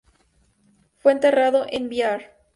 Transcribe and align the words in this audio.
Fue 0.97 1.11
enterrado 1.11 1.67
en 1.69 1.87
Bihar. 1.87 2.31